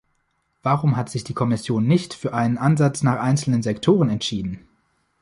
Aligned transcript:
Warum 0.63 0.97
hat 0.97 1.11
sich 1.11 1.23
die 1.23 1.35
Kommission 1.35 1.85
nicht 1.85 2.15
für 2.15 2.33
einen 2.33 2.57
Ansatz 2.57 3.03
nach 3.03 3.19
einzelnen 3.19 3.61
Sektoren 3.61 4.09
entschieden? 4.09 4.67